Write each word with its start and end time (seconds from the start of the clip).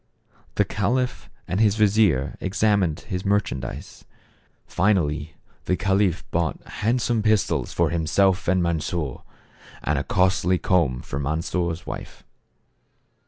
The 0.55 0.65
caliph 0.65 1.29
and 1.47 1.59
his 1.59 1.75
vizier 1.75 2.35
examined 2.39 3.01
his 3.01 3.21
merchan 3.21 3.59
dise. 3.59 4.03
Finally 4.65 5.35
the 5.65 5.77
caliph 5.77 6.25
bought 6.31 6.59
handsome 6.67 7.21
pistols 7.21 7.71
for 7.71 7.91
himself 7.91 8.47
and 8.47 8.63
Mansof, 8.63 9.21
and 9.83 9.99
a 9.99 10.03
costly 10.03 10.57
comb 10.57 11.03
for 11.03 11.19
Mans 11.19 11.53
or' 11.53 11.71
s 11.71 11.85
wife. 11.85 12.23